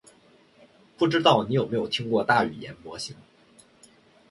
[0.97, 3.15] 不知道你有没有听过大语言模型？